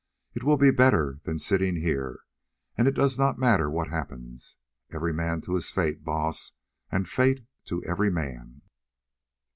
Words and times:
It 0.33 0.41
will 0.43 0.57
be 0.57 0.71
better 0.71 1.19
than 1.25 1.37
sitting 1.37 1.75
here, 1.75 2.21
and 2.75 2.87
it 2.87 2.95
does 2.95 3.19
not 3.19 3.37
matter 3.37 3.69
what 3.69 3.89
happens. 3.89 4.57
Every 4.91 5.13
man 5.13 5.41
to 5.41 5.53
his 5.53 5.69
fate, 5.69 6.03
Baas, 6.03 6.53
and 6.91 7.07
fate 7.07 7.45
to 7.65 7.83
every 7.83 8.09
man." 8.09 8.63